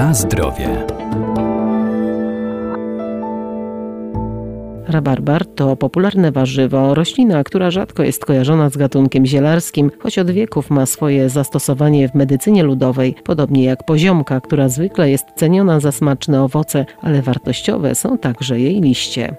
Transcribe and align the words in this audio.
Na 0.00 0.14
zdrowie. 0.14 0.86
Rabarbar 4.88 5.46
to 5.46 5.76
popularne 5.76 6.32
warzywo, 6.32 6.94
roślina, 6.94 7.44
która 7.44 7.70
rzadko 7.70 8.02
jest 8.02 8.24
kojarzona 8.24 8.70
z 8.70 8.76
gatunkiem 8.76 9.26
zielarskim, 9.26 9.90
choć 9.98 10.18
od 10.18 10.30
wieków 10.30 10.70
ma 10.70 10.86
swoje 10.86 11.28
zastosowanie 11.28 12.08
w 12.08 12.14
medycynie 12.14 12.62
ludowej, 12.62 13.14
podobnie 13.24 13.64
jak 13.64 13.84
poziomka, 13.84 14.40
która 14.40 14.68
zwykle 14.68 15.10
jest 15.10 15.26
ceniona 15.36 15.80
za 15.80 15.92
smaczne 15.92 16.42
owoce, 16.42 16.86
ale 17.02 17.22
wartościowe 17.22 17.94
są 17.94 18.18
także 18.18 18.60
jej 18.60 18.80
liście. 18.80 19.36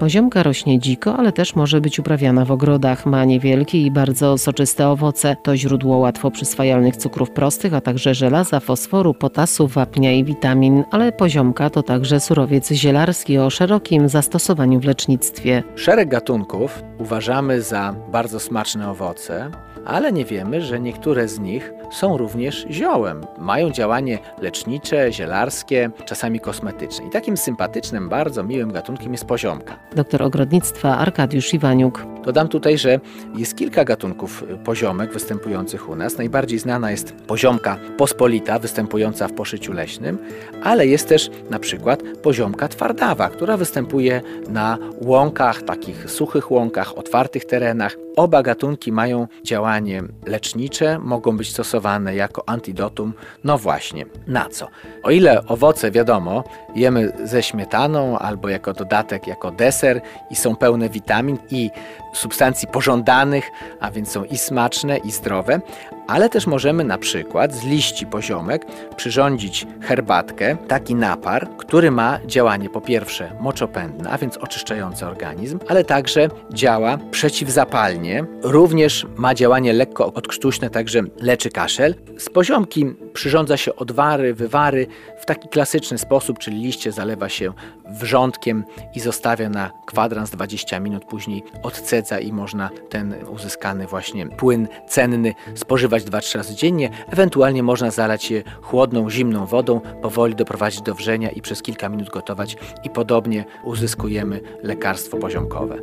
Poziomka 0.00 0.42
rośnie 0.42 0.78
dziko, 0.78 1.16
ale 1.16 1.32
też 1.32 1.56
może 1.56 1.80
być 1.80 1.98
uprawiana 1.98 2.44
w 2.44 2.50
ogrodach. 2.50 3.06
Ma 3.06 3.24
niewielkie 3.24 3.82
i 3.82 3.90
bardzo 3.90 4.38
soczyste 4.38 4.88
owoce. 4.88 5.36
To 5.42 5.56
źródło 5.56 5.96
łatwo 5.96 6.30
przyswajalnych 6.30 6.96
cukrów 6.96 7.30
prostych, 7.30 7.74
a 7.74 7.80
także 7.80 8.14
żelaza, 8.14 8.60
fosforu, 8.60 9.14
potasu, 9.14 9.66
wapnia 9.66 10.12
i 10.12 10.24
witamin. 10.24 10.84
Ale 10.90 11.12
poziomka 11.12 11.70
to 11.70 11.82
także 11.82 12.20
surowiec 12.20 12.72
zielarski 12.72 13.38
o 13.38 13.50
szerokim 13.50 14.08
zastosowaniu 14.08 14.80
w 14.80 14.84
lecznictwie. 14.84 15.62
Szereg 15.76 16.08
gatunków 16.08 16.82
uważamy 16.98 17.62
za 17.62 17.94
bardzo 18.12 18.40
smaczne 18.40 18.90
owoce, 18.90 19.50
ale 19.86 20.12
nie 20.12 20.24
wiemy, 20.24 20.62
że 20.62 20.80
niektóre 20.80 21.28
z 21.28 21.38
nich 21.38 21.72
są 21.90 22.16
również 22.16 22.66
ziołem. 22.70 23.26
Mają 23.38 23.70
działanie 23.70 24.18
lecznicze, 24.40 25.12
zielarskie, 25.12 25.90
czasami 26.04 26.40
kosmetyczne. 26.40 27.06
I 27.06 27.10
takim 27.10 27.36
sympatycznym, 27.36 28.08
bardzo 28.08 28.44
miłym 28.44 28.72
gatunkiem 28.72 29.12
jest 29.12 29.24
poziomka. 29.24 29.76
Doktor 29.96 30.22
ogrodnictwa 30.22 30.98
Arkadiusz 30.98 31.54
Iwaniuk. 31.54 32.06
Dodam 32.24 32.48
tutaj, 32.48 32.78
że 32.78 33.00
jest 33.36 33.56
kilka 33.56 33.84
gatunków 33.84 34.44
poziomek 34.64 35.12
występujących 35.12 35.88
u 35.88 35.96
nas. 35.96 36.18
Najbardziej 36.18 36.58
znana 36.58 36.90
jest 36.90 37.14
poziomka 37.14 37.76
pospolita, 37.96 38.58
występująca 38.58 39.28
w 39.28 39.32
poszyciu 39.32 39.72
leśnym, 39.72 40.18
ale 40.62 40.86
jest 40.86 41.08
też 41.08 41.30
na 41.50 41.58
przykład 41.58 42.02
poziomka 42.22 42.68
twardawa, 42.68 43.28
która 43.28 43.56
występuje 43.56 44.22
na 44.48 44.78
łąkach, 45.00 45.62
takich 45.62 46.10
suchych 46.10 46.50
łąkach, 46.50 46.98
otwartych 46.98 47.44
terenach. 47.44 47.96
Oba 48.16 48.42
gatunki 48.42 48.92
mają 48.92 49.26
działanie 49.44 50.02
lecznicze, 50.26 50.98
mogą 50.98 51.36
być 51.36 51.50
stosowane 51.50 51.79
jako 52.14 52.48
antidotum. 52.48 53.12
No 53.44 53.58
właśnie, 53.58 54.04
na 54.26 54.48
co? 54.48 54.68
O 55.02 55.10
ile 55.10 55.46
owoce, 55.46 55.90
wiadomo, 55.90 56.44
jemy 56.74 57.12
ze 57.24 57.42
śmietaną 57.42 58.18
albo 58.18 58.48
jako 58.48 58.72
dodatek, 58.72 59.26
jako 59.26 59.50
deser 59.50 60.00
i 60.30 60.36
są 60.36 60.56
pełne 60.56 60.88
witamin 60.88 61.38
i 61.50 61.70
substancji 62.14 62.68
pożądanych, 62.68 63.50
a 63.80 63.90
więc 63.90 64.10
są 64.10 64.24
i 64.24 64.38
smaczne, 64.38 64.98
i 64.98 65.10
zdrowe, 65.10 65.60
ale 66.06 66.28
też 66.28 66.46
możemy 66.46 66.84
na 66.84 66.98
przykład 66.98 67.54
z 67.54 67.64
liści 67.64 68.06
poziomek 68.06 68.66
przyrządzić 68.96 69.66
herbatkę, 69.82 70.56
taki 70.68 70.94
napar, 70.94 71.48
który 71.56 71.90
ma 71.90 72.18
działanie 72.26 72.70
po 72.70 72.80
pierwsze 72.80 73.32
moczopędne, 73.40 74.10
a 74.10 74.18
więc 74.18 74.36
oczyszczające 74.36 75.06
organizm, 75.06 75.58
ale 75.68 75.84
także 75.84 76.28
działa 76.52 76.98
przeciwzapalnie, 77.10 78.24
również 78.42 79.06
ma 79.16 79.34
działanie 79.34 79.72
lekko 79.72 80.12
odkrztuśne, 80.12 80.70
także 80.70 81.02
leczy 81.20 81.50
kaszel. 81.70 81.94
Z 82.18 82.28
poziomki 82.28 82.86
przyrządza 83.12 83.56
się 83.56 83.76
odwary, 83.76 84.34
wywary 84.34 84.86
w 85.20 85.26
taki 85.26 85.48
klasyczny 85.48 85.98
sposób, 85.98 86.38
czyli 86.38 86.56
liście 86.56 86.92
zalewa 86.92 87.28
się 87.28 87.52
wrzątkiem 87.88 88.64
i 88.94 89.00
zostawia 89.00 89.48
na 89.48 89.70
kwadrans 89.86 90.30
20 90.30 90.80
minut, 90.80 91.04
później 91.04 91.42
odcedza 91.62 92.18
i 92.18 92.32
można 92.32 92.70
ten 92.88 93.14
uzyskany 93.28 93.86
właśnie 93.86 94.26
płyn 94.26 94.68
cenny 94.88 95.34
spożywać 95.54 96.04
2-3 96.04 96.36
razy 96.36 96.54
dziennie. 96.54 96.90
Ewentualnie 97.08 97.62
można 97.62 97.90
zalać 97.90 98.30
je 98.30 98.42
chłodną, 98.62 99.10
zimną 99.10 99.46
wodą, 99.46 99.80
powoli 100.02 100.34
doprowadzić 100.34 100.82
do 100.82 100.94
wrzenia 100.94 101.30
i 101.30 101.42
przez 101.42 101.62
kilka 101.62 101.88
minut 101.88 102.10
gotować 102.10 102.56
i 102.84 102.90
podobnie 102.90 103.44
uzyskujemy 103.64 104.40
lekarstwo 104.62 105.16
poziomkowe. 105.16 105.78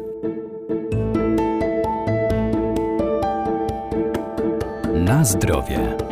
Na 5.08 5.24
zdrowie. 5.26 6.07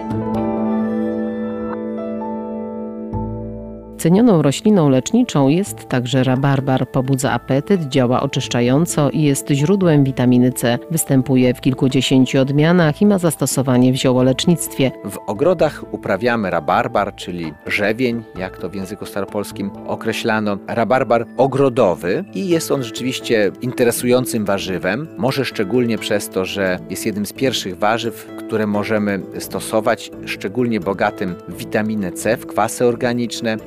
Cenioną 4.06 4.42
rośliną 4.42 4.90
leczniczą 4.90 5.48
jest 5.48 5.90
także 5.90 6.24
rabarbar. 6.24 6.92
Pobudza 6.92 7.32
apetyt, 7.32 7.82
działa 7.82 8.22
oczyszczająco 8.22 9.10
i 9.10 9.22
jest 9.22 9.50
źródłem 9.50 10.04
witaminy 10.04 10.52
C. 10.52 10.80
Występuje 10.92 11.54
w 11.54 11.62
kilkudziesięciu 11.62 12.42
odmianach 12.42 13.02
i 13.02 13.06
ma 13.06 13.18
zastosowanie 13.18 13.94
w 13.94 13.96
ziołolecznictwie. 13.96 14.92
W 15.12 15.18
ogrodach 15.28 15.84
uprawiamy 15.92 16.50
rabarbar, 16.50 17.16
czyli 17.16 17.54
rzewień, 17.68 18.24
jak 18.38 18.58
to 18.58 18.70
w 18.70 18.76
języku 18.76 19.06
staropolskim 19.06 19.72
określano. 19.88 20.58
Rabarbar 20.68 21.26
ogrodowy 21.38 22.26
i 22.34 22.48
jest 22.48 22.72
on 22.72 22.84
rzeczywiście 22.84 23.52
interesującym 23.62 24.46
warzywem. 24.46 25.08
Może 25.18 25.46
szczególnie 25.46 25.98
przez 25.98 26.30
to, 26.30 26.46
że 26.46 26.80
jest 26.90 27.06
jednym 27.06 27.26
z 27.26 27.34
pierwszych 27.34 27.78
warzyw, 27.78 28.28
które 28.38 28.68
możemy 28.68 29.22
stosować, 29.40 30.12
szczególnie 30.26 30.80
bogatym 30.80 31.36
w 31.48 31.58
witaminę 31.58 32.12
C, 32.12 32.38
w 32.38 32.46
kwasy 32.46 32.86
organiczne. 32.86 33.58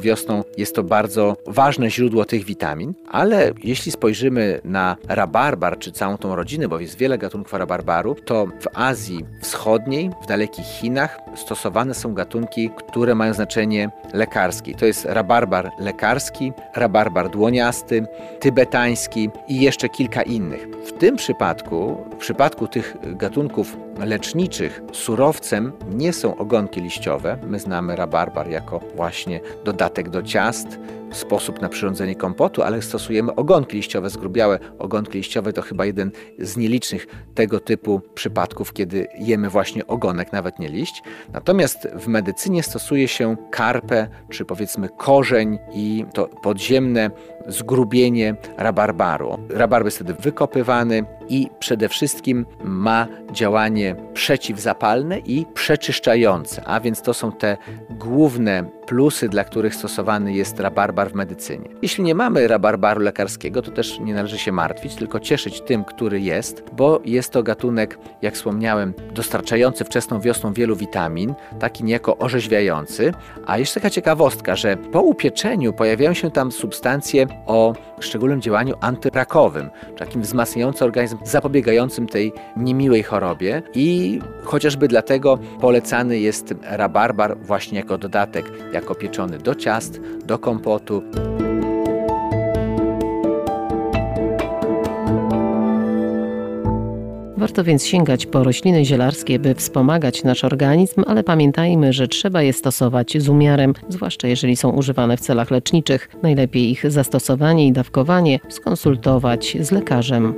Wiosną 0.00 0.44
jest 0.56 0.74
to 0.74 0.82
bardzo 0.82 1.36
ważne 1.46 1.90
źródło 1.90 2.24
tych 2.24 2.44
witamin, 2.44 2.94
ale 3.08 3.52
jeśli 3.64 3.92
spojrzymy 3.92 4.60
na 4.64 4.96
rabarbar, 5.08 5.78
czy 5.78 5.92
całą 5.92 6.16
tą 6.16 6.36
rodzinę, 6.36 6.68
bo 6.68 6.80
jest 6.80 6.98
wiele 6.98 7.18
gatunków 7.18 7.52
rabarbaru, 7.52 8.14
to 8.14 8.46
w 8.46 8.78
Azji 8.78 9.24
Wschodniej, 9.42 10.10
w 10.24 10.26
dalekich 10.26 10.64
Chinach 10.66 11.18
stosowane 11.36 11.94
są 11.94 12.14
gatunki, 12.14 12.70
które 12.88 13.14
mają 13.14 13.34
znaczenie 13.34 13.90
lekarskie. 14.12 14.74
To 14.74 14.86
jest 14.86 15.04
rabarbar 15.04 15.70
lekarski, 15.78 16.52
rabarbar 16.74 17.30
dłoniasty, 17.30 18.06
tybetański 18.40 19.30
i 19.48 19.60
jeszcze 19.60 19.88
kilka 19.88 20.22
innych. 20.22 20.68
W 20.86 20.92
tym 20.92 21.16
przypadku, 21.16 22.04
w 22.12 22.16
przypadku 22.16 22.68
tych 22.68 22.96
gatunków 23.02 23.76
leczniczych, 24.04 24.82
surowcem 24.92 25.72
nie 25.90 26.12
są 26.12 26.36
ogonki 26.36 26.80
liściowe. 26.80 27.38
My 27.46 27.60
znamy 27.60 27.96
rabarbar 27.96 28.50
jako 28.50 28.80
właśnie 28.96 29.40
dodatek 29.76 30.08
do 30.08 30.22
ciast, 30.24 30.80
sposób 31.16 31.62
na 31.62 31.68
przyrządzenie 31.68 32.14
kompotu, 32.14 32.62
ale 32.62 32.82
stosujemy 32.82 33.34
ogonki 33.34 33.76
liściowe, 33.76 34.10
zgrubiałe 34.10 34.58
ogonki 34.78 35.18
liściowe. 35.18 35.52
To 35.52 35.62
chyba 35.62 35.84
jeden 35.84 36.10
z 36.38 36.56
nielicznych 36.56 37.06
tego 37.34 37.60
typu 37.60 38.00
przypadków, 38.14 38.72
kiedy 38.72 39.06
jemy 39.18 39.50
właśnie 39.50 39.86
ogonek, 39.86 40.32
nawet 40.32 40.58
nie 40.58 40.68
liść. 40.68 41.02
Natomiast 41.32 41.88
w 41.94 42.06
medycynie 42.06 42.62
stosuje 42.62 43.08
się 43.08 43.36
karpę, 43.50 44.08
czy 44.30 44.44
powiedzmy 44.44 44.88
korzeń 44.96 45.58
i 45.74 46.04
to 46.14 46.28
podziemne 46.28 47.10
zgrubienie 47.48 48.36
rabarbaru. 48.56 49.38
Rabarbar 49.48 49.84
jest 49.84 49.96
wtedy 49.96 50.14
wykopywany 50.14 51.04
i 51.28 51.48
przede 51.58 51.88
wszystkim 51.88 52.46
ma 52.64 53.06
działanie 53.32 53.96
przeciwzapalne 54.14 55.18
i 55.18 55.46
przeczyszczające, 55.54 56.64
a 56.64 56.80
więc 56.80 57.02
to 57.02 57.14
są 57.14 57.32
te 57.32 57.56
główne 57.90 58.64
plusy, 58.86 59.28
dla 59.28 59.44
których 59.44 59.74
stosowany 59.74 60.32
jest 60.32 60.60
rabarbar 60.60 61.05
w 61.10 61.14
medycynie. 61.14 61.68
Jeśli 61.82 62.04
nie 62.04 62.14
mamy 62.14 62.48
rabarbaru 62.48 63.00
lekarskiego, 63.00 63.62
to 63.62 63.70
też 63.70 64.00
nie 64.00 64.14
należy 64.14 64.38
się 64.38 64.52
martwić, 64.52 64.94
tylko 64.94 65.20
cieszyć 65.20 65.60
tym, 65.60 65.84
który 65.84 66.20
jest, 66.20 66.62
bo 66.72 67.00
jest 67.04 67.32
to 67.32 67.42
gatunek, 67.42 67.98
jak 68.22 68.34
wspomniałem, 68.34 68.94
dostarczający 69.14 69.84
wczesną 69.84 70.20
wiosną 70.20 70.52
wielu 70.52 70.76
witamin, 70.76 71.34
taki 71.60 71.84
niejako 71.84 72.18
orzeźwiający. 72.18 73.12
A 73.46 73.58
jeszcze 73.58 73.80
taka 73.80 73.90
ciekawostka, 73.90 74.56
że 74.56 74.76
po 74.76 75.02
upieczeniu 75.02 75.72
pojawiają 75.72 76.14
się 76.14 76.30
tam 76.30 76.52
substancje 76.52 77.26
o 77.46 77.74
szczególnym 78.00 78.40
działaniu 78.40 78.74
antyrakowym, 78.80 79.70
takim 79.98 80.22
wzmacniającym 80.22 80.84
organizm, 80.84 81.18
zapobiegającym 81.24 82.06
tej 82.06 82.32
niemiłej 82.56 83.02
chorobie 83.02 83.62
i 83.74 84.18
chociażby 84.44 84.88
dlatego 84.88 85.38
polecany 85.60 86.18
jest 86.18 86.54
rabarbar 86.62 87.38
właśnie 87.38 87.78
jako 87.78 87.98
dodatek, 87.98 88.52
jako 88.72 88.94
pieczony 88.94 89.38
do 89.38 89.54
ciast, 89.54 90.00
do 90.24 90.38
kompotu. 90.38 91.02
Warto 97.46 97.64
więc 97.64 97.86
sięgać 97.86 98.26
po 98.26 98.44
rośliny 98.44 98.84
zielarskie, 98.84 99.38
by 99.38 99.54
wspomagać 99.54 100.24
nasz 100.24 100.44
organizm, 100.44 101.02
ale 101.06 101.24
pamiętajmy, 101.24 101.92
że 101.92 102.08
trzeba 102.08 102.42
je 102.42 102.52
stosować 102.52 103.22
z 103.22 103.28
umiarem, 103.28 103.74
zwłaszcza 103.88 104.28
jeżeli 104.28 104.56
są 104.56 104.70
używane 104.70 105.16
w 105.16 105.20
celach 105.20 105.50
leczniczych. 105.50 106.08
Najlepiej 106.22 106.70
ich 106.70 106.90
zastosowanie 106.90 107.66
i 107.66 107.72
dawkowanie 107.72 108.40
skonsultować 108.48 109.56
z 109.60 109.70
lekarzem. 109.70 110.34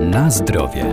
Na 0.00 0.30
zdrowie. 0.30 0.84